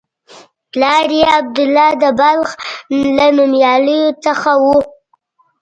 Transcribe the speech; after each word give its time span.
پلار 0.71 1.07
یې 1.19 1.23
عبدالله 1.39 1.89
د 2.03 2.05
بلخ 2.19 2.49
له 3.15 3.27
نومیالیو 3.37 4.05
څخه 4.25 4.51
و. 4.63 4.65